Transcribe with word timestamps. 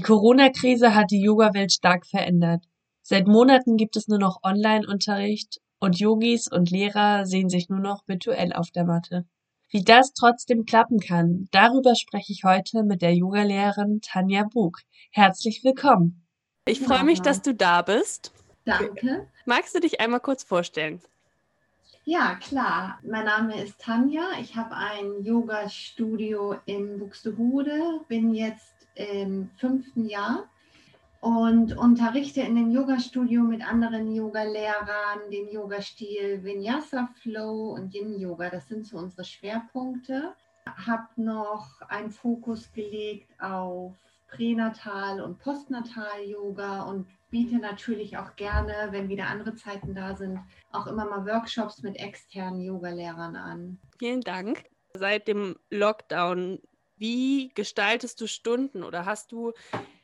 Die 0.00 0.06
Corona-Krise 0.06 0.94
hat 0.94 1.10
die 1.10 1.20
Yoga-Welt 1.20 1.72
stark 1.72 2.06
verändert. 2.06 2.64
Seit 3.02 3.26
Monaten 3.26 3.76
gibt 3.76 3.96
es 3.96 4.08
nur 4.08 4.18
noch 4.18 4.42
Online-Unterricht 4.42 5.60
und 5.78 5.98
Yogis 5.98 6.48
und 6.50 6.70
Lehrer 6.70 7.26
sehen 7.26 7.50
sich 7.50 7.68
nur 7.68 7.80
noch 7.80 8.08
virtuell 8.08 8.54
auf 8.54 8.70
der 8.70 8.86
Matte. 8.86 9.26
Wie 9.68 9.84
das 9.84 10.14
trotzdem 10.14 10.64
klappen 10.64 11.00
kann, 11.00 11.48
darüber 11.50 11.94
spreche 11.96 12.32
ich 12.32 12.44
heute 12.44 12.82
mit 12.82 13.02
der 13.02 13.14
Yogalehrerin 13.14 14.00
Tanja 14.00 14.44
Bug. 14.44 14.78
Herzlich 15.10 15.64
willkommen. 15.64 16.26
Ich 16.64 16.80
freue 16.80 17.04
mich, 17.04 17.20
dass 17.20 17.42
du 17.42 17.54
da 17.54 17.82
bist. 17.82 18.32
Danke. 18.64 19.28
Magst 19.44 19.74
du 19.74 19.80
dich 19.80 20.00
einmal 20.00 20.20
kurz 20.20 20.42
vorstellen? 20.42 21.02
Ja, 22.06 22.36
klar. 22.36 23.00
Mein 23.02 23.26
Name 23.26 23.62
ist 23.62 23.78
Tanja. 23.78 24.22
Ich 24.40 24.56
habe 24.56 24.74
ein 24.74 25.22
Yoga-Studio 25.22 26.56
in 26.64 26.98
Buxtehude, 26.98 28.00
bin 28.08 28.32
jetzt 28.32 28.79
im 29.00 29.50
fünften 29.56 30.06
Jahr 30.06 30.48
und 31.20 31.76
unterrichte 31.76 32.40
in 32.40 32.54
dem 32.54 32.70
Yoga-Studio 32.70 33.42
mit 33.42 33.66
anderen 33.66 34.14
Yoga-Lehrern 34.14 35.30
den 35.30 35.50
Yoga-Stil 35.50 36.42
Vinyasa 36.42 37.08
Flow 37.20 37.74
und 37.74 37.94
Yin 37.94 38.18
Yoga. 38.18 38.48
Das 38.50 38.68
sind 38.68 38.86
so 38.86 38.96
unsere 38.96 39.24
Schwerpunkte. 39.24 40.34
Habe 40.64 41.08
noch 41.16 41.80
einen 41.88 42.10
Fokus 42.10 42.72
gelegt 42.72 43.30
auf 43.40 43.94
Pränatal- 44.28 45.20
und 45.20 45.38
Postnatal-Yoga 45.38 46.82
und 46.84 47.06
biete 47.30 47.56
natürlich 47.56 48.16
auch 48.16 48.36
gerne, 48.36 48.88
wenn 48.90 49.08
wieder 49.08 49.26
andere 49.26 49.54
Zeiten 49.54 49.94
da 49.94 50.16
sind, 50.16 50.38
auch 50.72 50.86
immer 50.86 51.04
mal 51.04 51.26
Workshops 51.26 51.82
mit 51.82 51.96
externen 51.96 52.60
Yoga-Lehrern 52.60 53.36
an. 53.36 53.78
Vielen 53.98 54.20
Dank. 54.20 54.64
Seit 54.94 55.28
dem 55.28 55.56
Lockdown, 55.70 56.58
wie 57.00 57.50
gestaltest 57.54 58.20
du 58.20 58.28
Stunden 58.28 58.84
oder 58.84 59.06
hast 59.06 59.32
du 59.32 59.52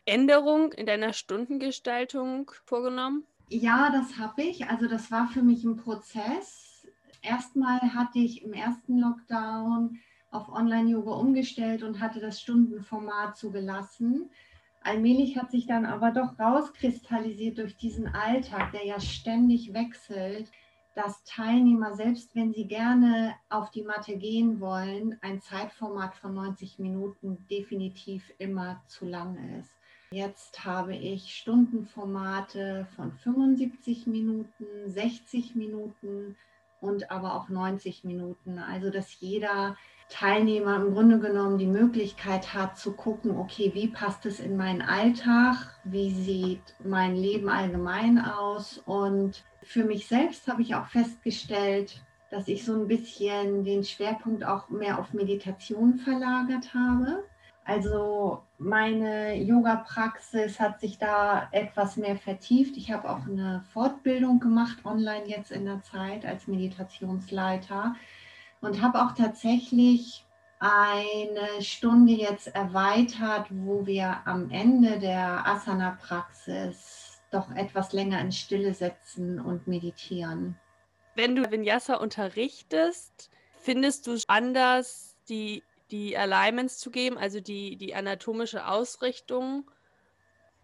Änderungen 0.06 0.72
in 0.72 0.86
deiner 0.86 1.12
Stundengestaltung 1.12 2.50
vorgenommen? 2.64 3.24
Ja, 3.48 3.90
das 3.90 4.18
habe 4.18 4.42
ich. 4.42 4.66
Also 4.68 4.88
das 4.88 5.10
war 5.10 5.28
für 5.28 5.42
mich 5.42 5.62
ein 5.64 5.76
Prozess. 5.76 6.86
Erstmal 7.22 7.80
hatte 7.94 8.18
ich 8.18 8.42
im 8.42 8.52
ersten 8.52 8.98
Lockdown 8.98 9.98
auf 10.30 10.48
Online-Yoga 10.48 11.12
umgestellt 11.12 11.82
und 11.82 12.00
hatte 12.00 12.20
das 12.20 12.40
Stundenformat 12.40 13.36
zugelassen. 13.36 14.30
Allmählich 14.82 15.36
hat 15.36 15.50
sich 15.50 15.66
dann 15.66 15.84
aber 15.84 16.12
doch 16.12 16.38
rauskristallisiert 16.38 17.58
durch 17.58 17.76
diesen 17.76 18.08
Alltag, 18.08 18.72
der 18.72 18.86
ja 18.86 19.00
ständig 19.00 19.72
wechselt, 19.74 20.50
dass 20.96 21.22
Teilnehmer, 21.24 21.94
selbst 21.94 22.34
wenn 22.34 22.54
sie 22.54 22.66
gerne 22.66 23.34
auf 23.50 23.70
die 23.70 23.82
Matte 23.82 24.16
gehen 24.16 24.60
wollen, 24.60 25.18
ein 25.20 25.42
Zeitformat 25.42 26.14
von 26.16 26.34
90 26.34 26.78
Minuten 26.78 27.46
definitiv 27.50 28.32
immer 28.38 28.82
zu 28.86 29.04
lang 29.04 29.36
ist. 29.60 29.70
Jetzt 30.10 30.64
habe 30.64 30.96
ich 30.96 31.36
Stundenformate 31.36 32.86
von 32.96 33.12
75 33.12 34.06
Minuten, 34.06 34.64
60 34.86 35.54
Minuten 35.54 36.34
und 36.80 37.10
aber 37.10 37.34
auch 37.34 37.50
90 37.50 38.04
Minuten. 38.04 38.58
Also 38.58 38.88
dass 38.88 39.20
jeder 39.20 39.76
Teilnehmer 40.08 40.76
im 40.76 40.94
Grunde 40.94 41.18
genommen 41.18 41.58
die 41.58 41.66
Möglichkeit 41.66 42.54
hat 42.54 42.78
zu 42.78 42.92
gucken, 42.92 43.36
okay, 43.36 43.72
wie 43.74 43.88
passt 43.88 44.24
es 44.24 44.40
in 44.40 44.56
meinen 44.56 44.80
Alltag, 44.80 45.78
wie 45.84 46.10
sieht 46.10 46.74
mein 46.82 47.16
Leben 47.16 47.50
allgemein 47.50 48.18
aus. 48.18 48.78
Und 48.86 49.44
für 49.66 49.84
mich 49.84 50.06
selbst 50.06 50.46
habe 50.48 50.62
ich 50.62 50.74
auch 50.74 50.86
festgestellt, 50.86 52.00
dass 52.30 52.48
ich 52.48 52.64
so 52.64 52.74
ein 52.74 52.88
bisschen 52.88 53.64
den 53.64 53.84
Schwerpunkt 53.84 54.44
auch 54.44 54.68
mehr 54.68 54.98
auf 54.98 55.12
Meditation 55.12 55.98
verlagert 55.98 56.72
habe. 56.74 57.24
Also 57.64 58.42
meine 58.58 59.34
Yoga-Praxis 59.42 60.60
hat 60.60 60.80
sich 60.80 60.98
da 60.98 61.48
etwas 61.50 61.96
mehr 61.96 62.16
vertieft. 62.16 62.76
Ich 62.76 62.92
habe 62.92 63.10
auch 63.10 63.26
eine 63.26 63.64
Fortbildung 63.72 64.38
gemacht, 64.38 64.78
online 64.84 65.26
jetzt 65.26 65.50
in 65.50 65.64
der 65.64 65.82
Zeit 65.82 66.24
als 66.24 66.46
Meditationsleiter 66.46 67.96
und 68.60 68.82
habe 68.82 69.02
auch 69.02 69.12
tatsächlich 69.12 70.24
eine 70.60 71.60
Stunde 71.60 72.12
jetzt 72.12 72.54
erweitert, 72.54 73.46
wo 73.50 73.84
wir 73.84 74.18
am 74.24 74.50
Ende 74.50 74.98
der 74.98 75.46
Asana-Praxis 75.46 77.05
doch 77.30 77.50
etwas 77.54 77.92
länger 77.92 78.20
in 78.20 78.32
Stille 78.32 78.74
setzen 78.74 79.40
und 79.40 79.66
meditieren. 79.66 80.56
Wenn 81.14 81.34
du 81.34 81.50
Vinyasa 81.50 81.96
unterrichtest, 81.96 83.30
findest 83.58 84.06
du 84.06 84.18
anders 84.28 85.16
die 85.28 85.62
die 85.90 86.16
Alignments 86.16 86.78
zu 86.78 86.90
geben, 86.90 87.18
also 87.18 87.40
die, 87.40 87.76
die 87.76 87.94
anatomische 87.94 88.66
Ausrichtung? 88.66 89.70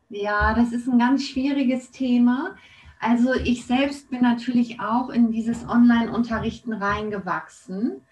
Ja, 0.08 0.54
das 0.54 0.72
ist 0.72 0.88
ein 0.88 0.98
ganz 0.98 1.24
schwieriges 1.26 1.90
Thema. 1.90 2.56
Also 3.00 3.34
ich 3.34 3.66
selbst 3.66 4.10
bin 4.10 4.22
natürlich 4.22 4.80
auch 4.80 5.10
in 5.10 5.32
dieses 5.32 5.66
Online-Unterrichten 5.68 6.72
reingewachsen. 6.72 8.02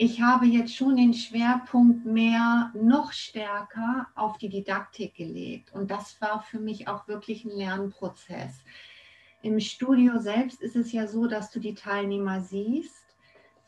Ich 0.00 0.22
habe 0.22 0.46
jetzt 0.46 0.76
schon 0.76 0.94
den 0.94 1.12
Schwerpunkt 1.12 2.04
mehr, 2.04 2.70
noch 2.72 3.10
stärker 3.10 4.06
auf 4.14 4.38
die 4.38 4.48
Didaktik 4.48 5.16
gelegt. 5.16 5.72
Und 5.72 5.90
das 5.90 6.20
war 6.20 6.40
für 6.40 6.60
mich 6.60 6.86
auch 6.86 7.08
wirklich 7.08 7.44
ein 7.44 7.50
Lernprozess. 7.50 8.62
Im 9.42 9.58
Studio 9.58 10.20
selbst 10.20 10.62
ist 10.62 10.76
es 10.76 10.92
ja 10.92 11.08
so, 11.08 11.26
dass 11.26 11.50
du 11.50 11.58
die 11.58 11.74
Teilnehmer 11.74 12.42
siehst 12.42 13.07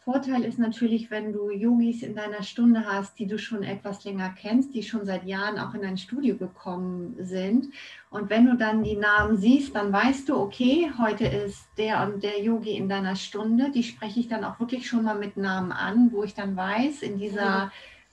Vorteil 0.05 0.45
ist 0.45 0.59
natürlich, 0.59 1.11
wenn 1.11 1.35
du 1.35 1.51
Yogis 1.51 2.03
in 2.03 2.15
deiner 2.15 2.43
Stunde 2.43 2.87
hast, 2.87 3.19
die 3.19 3.27
du 3.27 3.39
schon 3.39 3.63
etwas 3.63 4.03
länger 4.05 4.31
kennst, 4.31 4.75
die 4.75 4.83
schon 4.83 5.05
seit 5.05 5.27
Jahren 5.27 5.59
auch 5.59 5.75
in 5.75 5.83
dein 5.83 5.99
Studio 5.99 6.37
gekommen 6.37 7.17
sind. 7.19 7.67
Und 8.09 8.31
wenn 8.31 8.47
du 8.47 8.57
dann 8.57 8.83
die 8.83 8.97
Namen 8.97 9.37
siehst, 9.37 9.75
dann 9.75 9.93
weißt 9.93 10.31
du, 10.31 10.37
okay, 10.39 10.91
heute 10.99 11.27
ist 11.27 11.69
der 11.77 12.03
und 12.03 12.23
der 12.23 12.41
Yogi 12.41 12.79
in 12.79 12.89
deiner 12.89 13.15
Stunde. 13.15 13.71
Die 13.73 13.83
spreche 13.83 14.21
ich 14.21 14.29
dann 14.29 14.43
auch 14.43 14.59
wirklich 14.59 14.89
schon 14.89 15.05
mal 15.05 15.19
mit 15.19 15.37
Namen 15.37 15.71
an, 15.71 16.11
wo 16.13 16.25
ich 16.25 16.33
dann 16.33 16.57
weiß, 16.57 17.03
in 17.03 17.19
dieser 17.19 17.71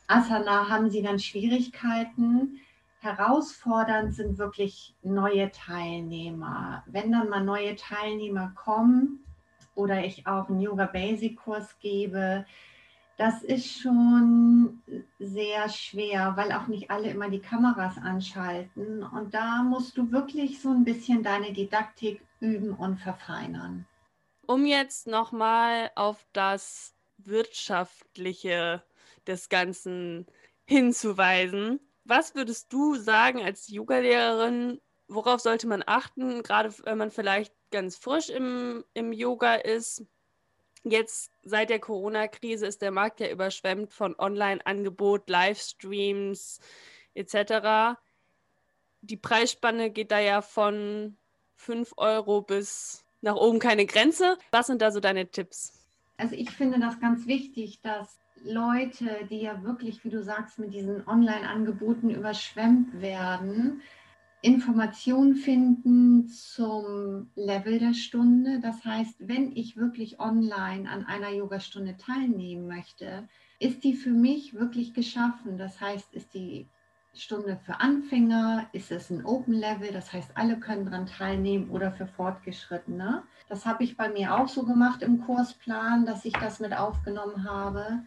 Asana 0.08 0.68
haben 0.68 0.90
sie 0.90 1.02
dann 1.02 1.20
Schwierigkeiten. 1.20 2.60
Herausfordernd 3.00 4.14
sind 4.14 4.38
wirklich 4.38 4.94
neue 5.04 5.52
Teilnehmer. 5.52 6.84
Wenn 6.86 7.14
dann 7.14 7.30
mal 7.30 7.46
neue 7.46 7.78
Teilnehmer 7.78 8.52
kommen, 8.56 9.24
oder 9.78 10.04
ich 10.04 10.28
auch 10.28 10.50
einen 10.50 10.60
Yoga 10.60 10.86
Basic 10.86 11.38
Kurs 11.38 11.78
gebe, 11.80 12.46
das 13.18 13.42
ist 13.42 13.82
schon 13.82 14.82
sehr 15.20 15.70
schwer, 15.70 16.34
weil 16.36 16.52
auch 16.52 16.68
nicht 16.68 16.92
alle 16.92 17.10
immer 17.10 17.30
die 17.30 17.40
Kameras 17.40 17.98
anschalten. 17.98 19.04
Und 19.04 19.34
da 19.34 19.64
musst 19.64 19.98
du 19.98 20.12
wirklich 20.12 20.62
so 20.62 20.70
ein 20.70 20.84
bisschen 20.84 21.24
deine 21.24 21.52
Didaktik 21.52 22.22
üben 22.40 22.74
und 22.74 22.98
verfeinern. 22.98 23.88
Um 24.46 24.66
jetzt 24.66 25.08
nochmal 25.08 25.92
auf 25.96 26.26
das 26.32 26.94
Wirtschaftliche 27.18 28.84
des 29.26 29.50
Ganzen 29.50 30.28
hinzuweisen, 30.66 31.80
was 32.06 32.36
würdest 32.36 32.72
du 32.72 32.96
sagen 32.96 33.42
als 33.42 33.68
Yogalehrerin, 33.68 34.80
worauf 35.08 35.42
sollte 35.42 35.68
man 35.68 35.84
achten, 35.86 36.44
gerade 36.44 36.72
wenn 36.84 37.00
man 37.00 37.12
vielleicht 37.12 37.54
ganz 37.72 37.96
frisch 37.98 38.30
im, 38.30 38.84
im 38.94 39.12
Yoga 39.14 39.56
ist. 39.56 40.06
Jetzt 40.84 41.32
seit 41.44 41.70
der 41.70 41.80
Corona-Krise 41.80 42.66
ist 42.66 42.82
der 42.82 42.92
Markt 42.92 43.20
ja 43.20 43.30
überschwemmt 43.30 43.94
von 43.94 44.16
Online-Angebot, 44.18 45.30
Livestreams 45.30 46.60
etc. 47.14 47.98
Die 49.02 49.18
Preisspanne 49.18 49.90
geht 49.90 50.12
da 50.12 50.20
ja 50.20 50.42
von 50.42 51.18
5 51.56 51.94
Euro 51.98 52.42
bis 52.42 53.04
nach 53.22 53.36
oben 53.36 53.60
keine 53.60 53.86
Grenze. 53.86 54.38
Was 54.52 54.68
sind 54.68 54.82
da 54.82 54.92
so 54.92 55.00
deine 55.00 55.28
Tipps? 55.30 55.74
Also 56.18 56.36
ich 56.36 56.52
finde 56.52 56.80
das 56.80 57.00
ganz 57.00 57.28
wichtig, 57.28 57.82
dass 57.82 58.20
Leute, 58.44 59.28
die 59.30 59.42
ja 59.42 59.64
wirklich, 59.64 60.04
wie 60.04 60.10
du 60.10 60.24
sagst, 60.24 60.60
mit 60.60 60.74
diesen 60.74 61.08
Online-Angeboten 61.08 62.10
überschwemmt 62.10 63.02
werden, 63.02 63.82
Informationen 64.42 65.36
finden 65.36 66.28
zum 66.28 67.32
Level 67.36 67.80
der 67.80 67.94
Stunde. 67.94 68.60
Das 68.60 68.86
heißt, 68.86 69.16
wenn 69.20 69.56
ich 69.56 69.78
wirklich 69.78 70.20
online 70.20 70.90
an 70.90 71.06
einer 71.06 71.32
Yogastunde 71.32 71.98
teilnehmen 71.98 72.68
möchte, 72.68 73.28
ist 73.60 73.84
die 73.84 73.94
für 73.94 74.12
mich 74.12 74.54
wirklich 74.54 74.94
geschaffen. 74.94 75.58
Das 75.58 75.82
heißt, 75.82 76.14
ist 76.14 76.34
die 76.34 76.68
Stunde 77.14 77.58
für 77.66 77.80
Anfänger, 77.80 78.68
ist 78.74 78.92
es 78.92 79.10
ein 79.10 79.26
Open 79.26 79.56
Level, 79.56 79.92
das 79.92 80.14
heißt, 80.14 80.32
alle 80.36 80.60
können 80.60 80.86
daran 80.86 81.08
teilnehmen 81.08 81.70
oder 81.72 81.92
für 81.92 82.06
Fortgeschrittene. 82.06 83.24
Das 83.50 83.66
habe 83.66 83.84
ich 83.84 83.98
bei 83.98 84.10
mir 84.10 84.36
auch 84.36 84.48
so 84.48 84.64
gemacht 84.64 85.02
im 85.02 85.22
Kursplan, 85.22 86.06
dass 86.06 86.26
ich 86.26 86.34
das 86.34 86.60
mit 86.60 86.78
aufgenommen 86.78 87.44
habe. 87.44 88.04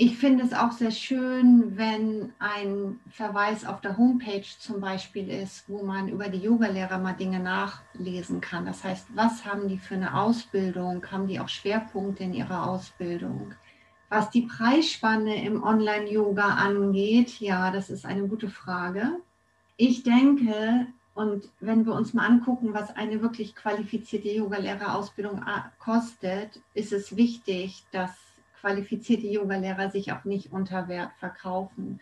Ich 0.00 0.16
finde 0.16 0.44
es 0.44 0.52
auch 0.52 0.70
sehr 0.70 0.92
schön, 0.92 1.76
wenn 1.76 2.32
ein 2.38 3.00
Verweis 3.10 3.64
auf 3.64 3.80
der 3.80 3.98
Homepage 3.98 4.46
zum 4.60 4.80
Beispiel 4.80 5.28
ist, 5.28 5.68
wo 5.68 5.82
man 5.82 6.08
über 6.08 6.28
die 6.28 6.38
Yogalehrer 6.38 6.98
mal 6.98 7.14
Dinge 7.14 7.40
nachlesen 7.40 8.40
kann. 8.40 8.64
Das 8.64 8.84
heißt, 8.84 9.08
was 9.16 9.44
haben 9.44 9.66
die 9.66 9.78
für 9.78 9.96
eine 9.96 10.14
Ausbildung? 10.14 11.04
Haben 11.10 11.26
die 11.26 11.40
auch 11.40 11.48
Schwerpunkte 11.48 12.22
in 12.22 12.32
ihrer 12.32 12.70
Ausbildung? 12.70 13.54
Was 14.08 14.30
die 14.30 14.42
Preisspanne 14.42 15.44
im 15.44 15.64
Online-Yoga 15.64 16.46
angeht, 16.46 17.40
ja, 17.40 17.72
das 17.72 17.90
ist 17.90 18.06
eine 18.06 18.28
gute 18.28 18.48
Frage. 18.48 19.18
Ich 19.76 20.04
denke, 20.04 20.86
und 21.14 21.50
wenn 21.58 21.86
wir 21.86 21.94
uns 21.94 22.14
mal 22.14 22.24
angucken, 22.24 22.72
was 22.72 22.94
eine 22.94 23.20
wirklich 23.20 23.56
qualifizierte 23.56 24.28
Yogalehrerausbildung 24.28 25.44
kostet, 25.80 26.60
ist 26.74 26.92
es 26.92 27.16
wichtig, 27.16 27.82
dass 27.90 28.12
qualifizierte 28.60 29.26
Yogalehrer 29.26 29.90
sich 29.90 30.12
auch 30.12 30.24
nicht 30.24 30.52
unter 30.52 30.88
Wert 30.88 31.12
verkaufen. 31.18 32.00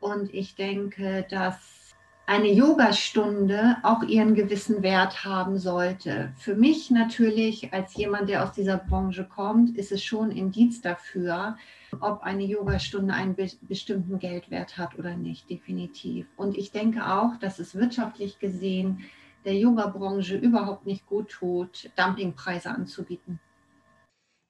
Und 0.00 0.32
ich 0.34 0.54
denke, 0.54 1.26
dass 1.30 1.86
eine 2.26 2.50
Yogastunde 2.52 3.76
auch 3.84 4.02
ihren 4.02 4.34
gewissen 4.34 4.82
Wert 4.82 5.24
haben 5.24 5.58
sollte. 5.58 6.32
Für 6.36 6.56
mich 6.56 6.90
natürlich 6.90 7.72
als 7.72 7.94
jemand, 7.94 8.28
der 8.28 8.42
aus 8.42 8.52
dieser 8.52 8.78
Branche 8.78 9.24
kommt, 9.24 9.76
ist 9.78 9.92
es 9.92 10.02
schon 10.02 10.32
Indiz 10.32 10.80
dafür, 10.80 11.56
ob 12.00 12.22
eine 12.22 12.42
Yogastunde 12.42 13.14
einen 13.14 13.36
be 13.36 13.46
bestimmten 13.62 14.18
Geldwert 14.18 14.76
hat 14.76 14.98
oder 14.98 15.16
nicht, 15.16 15.48
definitiv. 15.48 16.26
Und 16.36 16.58
ich 16.58 16.72
denke 16.72 17.06
auch, 17.06 17.36
dass 17.38 17.60
es 17.60 17.76
wirtschaftlich 17.76 18.40
gesehen 18.40 19.04
der 19.44 19.54
Yoga-Branche 19.54 20.36
überhaupt 20.36 20.84
nicht 20.84 21.06
gut 21.06 21.30
tut, 21.30 21.88
Dumpingpreise 21.94 22.68
anzubieten. 22.68 23.38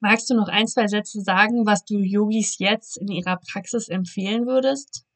Magst 0.01 0.29
du 0.29 0.35
noch 0.35 0.49
ein, 0.49 0.67
zwei 0.67 0.87
Sätze 0.89 1.23
sagen, 1.23 1.67
was 1.67 1.85
du 1.85 1.99
Yogis 1.99 2.59
jetzt 2.59 2.99
in 2.99 3.09
ihrer 3.09 3.39
Praxis 3.39 3.89
empfehlen 3.89 4.47
würdest? 4.47 5.07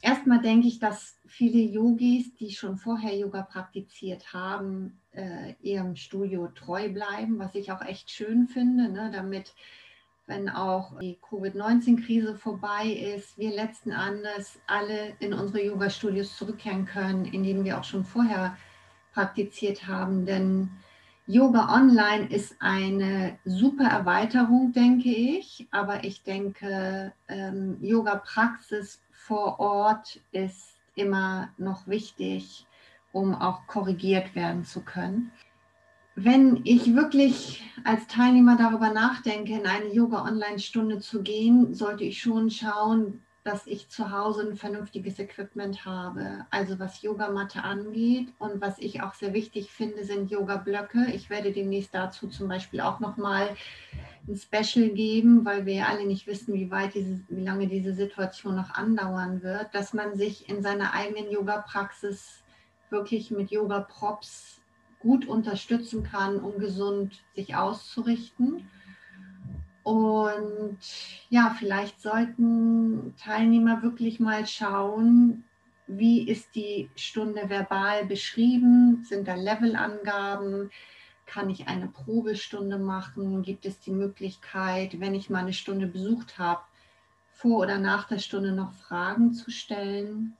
Erstmal 0.00 0.40
denke 0.40 0.68
ich, 0.68 0.78
dass 0.78 1.16
viele 1.26 1.58
Yogis, 1.58 2.32
die 2.34 2.52
schon 2.52 2.76
vorher 2.76 3.16
Yoga 3.16 3.42
praktiziert 3.42 4.32
haben, 4.32 5.00
äh, 5.12 5.54
ihrem 5.60 5.96
Studio 5.96 6.48
treu 6.48 6.88
bleiben, 6.88 7.38
was 7.38 7.54
ich 7.54 7.72
auch 7.72 7.82
echt 7.82 8.10
schön 8.10 8.46
finde, 8.46 8.88
ne, 8.90 9.10
damit, 9.12 9.54
wenn 10.26 10.48
auch 10.48 10.98
die 11.00 11.18
Covid-19-Krise 11.28 12.36
vorbei 12.36 12.86
ist, 12.86 13.36
wir 13.38 13.50
letzten 13.50 13.90
Endes 13.90 14.60
alle 14.68 15.14
in 15.18 15.32
unsere 15.32 15.64
Yoga-Studios 15.64 16.36
zurückkehren 16.36 16.84
können, 16.84 17.24
in 17.24 17.42
denen 17.42 17.64
wir 17.64 17.78
auch 17.78 17.84
schon 17.84 18.04
vorher 18.04 18.56
praktiziert 19.12 19.88
haben. 19.88 20.26
Denn 20.26 20.70
Yoga 21.30 21.74
Online 21.74 22.26
ist 22.30 22.56
eine 22.58 23.38
super 23.44 23.84
Erweiterung, 23.84 24.72
denke 24.72 25.10
ich. 25.10 25.68
Aber 25.70 26.02
ich 26.02 26.22
denke, 26.22 27.12
ähm, 27.28 27.76
Yoga-Praxis 27.82 29.02
vor 29.12 29.60
Ort 29.60 30.20
ist 30.32 30.78
immer 30.94 31.50
noch 31.58 31.86
wichtig, 31.86 32.66
um 33.12 33.34
auch 33.34 33.66
korrigiert 33.66 34.34
werden 34.34 34.64
zu 34.64 34.80
können. 34.80 35.30
Wenn 36.14 36.62
ich 36.64 36.94
wirklich 36.96 37.62
als 37.84 38.06
Teilnehmer 38.06 38.56
darüber 38.56 38.90
nachdenke, 38.90 39.52
in 39.52 39.66
eine 39.66 39.92
Yoga-Online-Stunde 39.92 40.98
zu 41.00 41.22
gehen, 41.22 41.74
sollte 41.74 42.04
ich 42.04 42.22
schon 42.22 42.48
schauen, 42.48 43.22
dass 43.48 43.66
ich 43.66 43.88
zu 43.88 44.12
Hause 44.12 44.42
ein 44.42 44.56
vernünftiges 44.56 45.18
Equipment 45.18 45.86
habe. 45.86 46.44
Also 46.50 46.78
was 46.78 47.00
Yogamatte 47.00 47.64
angeht 47.64 48.28
und 48.38 48.60
was 48.60 48.78
ich 48.78 49.00
auch 49.00 49.14
sehr 49.14 49.32
wichtig 49.32 49.70
finde, 49.70 50.04
sind 50.04 50.30
Yoga-Blöcke. 50.30 51.06
Ich 51.14 51.30
werde 51.30 51.50
demnächst 51.50 51.94
dazu 51.94 52.28
zum 52.28 52.46
Beispiel 52.46 52.82
auch 52.82 53.00
nochmal 53.00 53.48
ein 54.28 54.36
Special 54.36 54.90
geben, 54.90 55.46
weil 55.46 55.64
wir 55.64 55.72
ja 55.76 55.86
alle 55.86 56.04
nicht 56.04 56.26
wissen, 56.26 56.52
wie 56.52 56.70
weit 56.70 56.94
diese, 56.94 57.20
wie 57.30 57.42
lange 57.42 57.68
diese 57.68 57.94
Situation 57.94 58.54
noch 58.54 58.74
andauern 58.74 59.42
wird, 59.42 59.74
dass 59.74 59.94
man 59.94 60.14
sich 60.14 60.50
in 60.50 60.62
seiner 60.62 60.92
eigenen 60.92 61.30
Yoga-Praxis 61.30 62.42
wirklich 62.90 63.30
mit 63.30 63.50
Yoga-Props 63.50 64.60
gut 65.00 65.26
unterstützen 65.26 66.02
kann, 66.02 66.38
um 66.38 66.58
gesund 66.58 67.22
sich 67.34 67.56
auszurichten. 67.56 68.68
Und 69.88 70.76
ja, 71.30 71.56
vielleicht 71.58 72.02
sollten 72.02 72.77
Teilnehmer 73.18 73.82
wirklich 73.82 74.20
mal 74.20 74.46
schauen, 74.46 75.44
wie 75.86 76.28
ist 76.28 76.54
die 76.54 76.90
Stunde 76.96 77.48
verbal 77.48 78.04
beschrieben? 78.04 79.04
Sind 79.04 79.26
da 79.26 79.34
Levelangaben? 79.34 80.70
Kann 81.26 81.50
ich 81.50 81.66
eine 81.66 81.88
Probestunde 81.88 82.78
machen? 82.78 83.42
Gibt 83.42 83.64
es 83.66 83.80
die 83.80 83.90
Möglichkeit, 83.90 85.00
wenn 85.00 85.14
ich 85.14 85.30
mal 85.30 85.40
eine 85.40 85.52
Stunde 85.52 85.86
besucht 85.86 86.38
habe, 86.38 86.60
vor 87.32 87.60
oder 87.60 87.78
nach 87.78 88.06
der 88.06 88.18
Stunde 88.18 88.52
noch 88.52 88.72
Fragen 88.72 89.32
zu 89.32 89.50
stellen? 89.50 90.36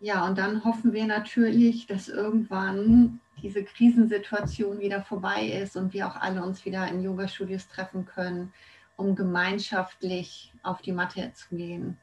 Ja, 0.00 0.26
und 0.26 0.38
dann 0.38 0.64
hoffen 0.64 0.92
wir 0.92 1.06
natürlich, 1.06 1.86
dass 1.86 2.08
irgendwann 2.08 3.20
diese 3.42 3.64
Krisensituation 3.64 4.78
wieder 4.78 5.02
vorbei 5.02 5.46
ist 5.46 5.76
und 5.76 5.92
wir 5.92 6.06
auch 6.06 6.16
alle 6.16 6.42
uns 6.42 6.64
wieder 6.64 6.86
in 6.88 7.02
Yogastudios 7.02 7.68
treffen 7.68 8.06
können 8.06 8.52
um 8.96 9.14
gemeinschaftlich 9.14 10.52
auf 10.62 10.82
die 10.82 10.92
Matte 10.92 11.32
zu 11.34 11.54
gehen. 11.56 11.98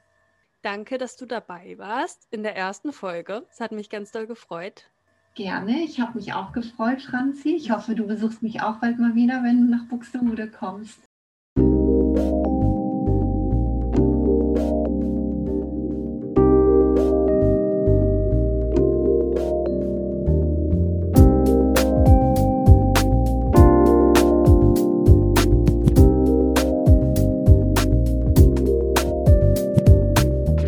Danke, 0.61 0.97
dass 0.97 1.17
du 1.17 1.25
dabei 1.25 1.77
warst 1.77 2.27
in 2.31 2.43
der 2.43 2.55
ersten 2.55 2.93
Folge. 2.93 3.45
Es 3.51 3.59
hat 3.59 3.71
mich 3.71 3.89
ganz 3.89 4.11
doll 4.11 4.27
gefreut. 4.27 4.89
Gerne, 5.35 5.81
ich 5.81 5.99
habe 5.99 6.17
mich 6.17 6.33
auch 6.33 6.53
gefreut, 6.53 7.01
Franzi. 7.01 7.55
Ich 7.55 7.71
hoffe, 7.71 7.95
du 7.95 8.05
besuchst 8.05 8.43
mich 8.43 8.61
auch 8.61 8.77
bald 8.77 8.99
mal 8.99 9.15
wieder, 9.15 9.43
wenn 9.43 9.65
du 9.65 9.75
nach 9.75 9.87
Buxtehude 9.87 10.49
kommst. 10.49 11.09